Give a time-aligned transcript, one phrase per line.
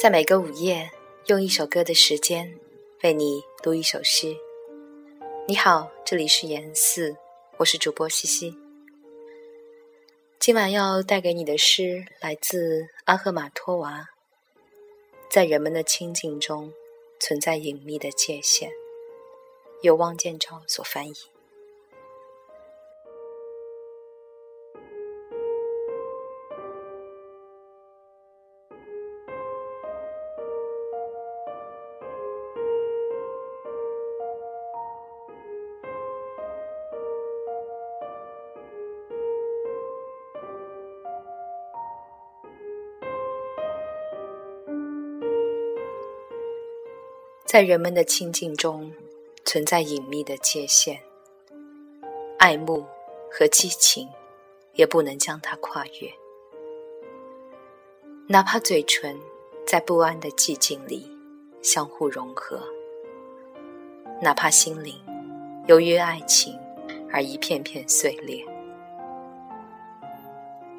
[0.00, 0.90] 在每个午夜，
[1.26, 2.58] 用一首歌的时间
[3.02, 4.34] 为你读一首诗。
[5.46, 7.14] 你好，这里是言四，
[7.58, 8.56] 我是主播西西。
[10.38, 14.08] 今晚要带给你的诗来自阿赫玛托娃。
[15.30, 16.72] 在人们的清静中，
[17.18, 18.70] 存在隐秘的界限。
[19.82, 21.14] 由汪建昭所翻译。
[47.50, 48.92] 在人们的清静中，
[49.44, 51.00] 存在隐秘的界限。
[52.38, 52.86] 爱慕
[53.28, 54.08] 和激情，
[54.74, 56.08] 也不能将它跨越。
[58.28, 59.18] 哪怕嘴唇
[59.66, 61.10] 在不安的寂静里
[61.60, 62.62] 相互融合，
[64.22, 64.94] 哪怕心灵
[65.66, 66.56] 由于爱情
[67.10, 68.44] 而一片片碎裂，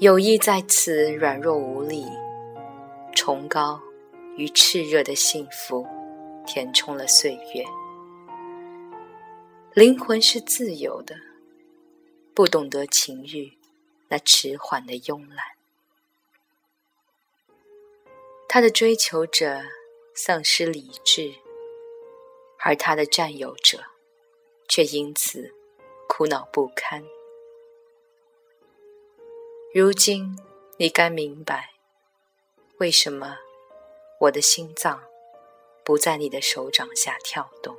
[0.00, 2.04] 友谊在此软弱无力，
[3.14, 3.80] 崇高
[4.36, 5.86] 与炽热的幸福。
[6.48, 7.62] 填充了岁月，
[9.74, 11.14] 灵魂是自由的，
[12.34, 13.52] 不懂得情欲，
[14.08, 15.44] 那迟缓的慵懒。
[18.48, 19.60] 他的追求者
[20.14, 21.34] 丧失理智，
[22.60, 23.84] 而他的占有者
[24.66, 25.54] 却因此
[26.08, 27.04] 苦恼不堪。
[29.74, 30.38] 如今，
[30.78, 31.74] 你该明白，
[32.78, 33.36] 为什么
[34.20, 35.07] 我的心脏。
[35.88, 37.77] 不在你的手掌下跳动。